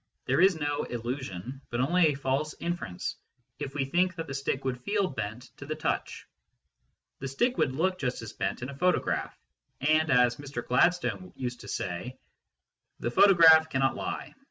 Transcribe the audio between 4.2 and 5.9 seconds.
the stick would feel bent to the